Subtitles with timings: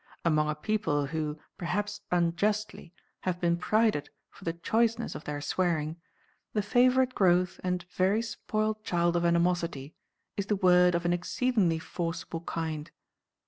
[0.25, 6.01] Among a people who, perhaps unjustly, have been prided for the choiceness of their swearing,
[6.53, 9.93] the favourite growth and very spoilt child of animosity
[10.35, 12.89] is the word of an exceedingly forcible kind.